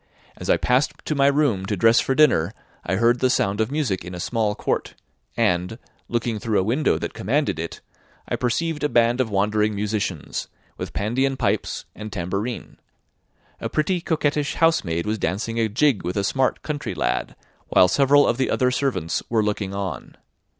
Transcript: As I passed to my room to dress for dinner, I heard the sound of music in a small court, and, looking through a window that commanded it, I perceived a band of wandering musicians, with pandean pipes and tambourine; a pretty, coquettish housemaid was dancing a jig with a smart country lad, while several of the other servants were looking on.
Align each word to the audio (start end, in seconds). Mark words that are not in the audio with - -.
As 0.35 0.49
I 0.49 0.57
passed 0.57 0.93
to 1.05 1.13
my 1.13 1.27
room 1.27 1.67
to 1.67 1.77
dress 1.77 1.99
for 1.99 2.15
dinner, 2.15 2.55
I 2.83 2.95
heard 2.95 3.19
the 3.19 3.29
sound 3.29 3.61
of 3.61 3.69
music 3.69 4.03
in 4.03 4.15
a 4.15 4.19
small 4.19 4.55
court, 4.55 4.95
and, 5.37 5.77
looking 6.07 6.39
through 6.39 6.59
a 6.59 6.63
window 6.63 6.97
that 6.97 7.13
commanded 7.13 7.59
it, 7.59 7.81
I 8.27 8.35
perceived 8.35 8.83
a 8.83 8.89
band 8.89 9.21
of 9.21 9.29
wandering 9.29 9.75
musicians, 9.75 10.47
with 10.75 10.93
pandean 10.93 11.37
pipes 11.37 11.85
and 11.93 12.11
tambourine; 12.11 12.79
a 13.59 13.69
pretty, 13.69 14.01
coquettish 14.01 14.55
housemaid 14.55 15.05
was 15.05 15.19
dancing 15.19 15.59
a 15.59 15.69
jig 15.69 16.03
with 16.03 16.17
a 16.17 16.23
smart 16.23 16.63
country 16.63 16.95
lad, 16.95 17.35
while 17.67 17.87
several 17.87 18.27
of 18.27 18.37
the 18.37 18.49
other 18.49 18.71
servants 18.71 19.21
were 19.29 19.43
looking 19.43 19.75
on. 19.75 20.17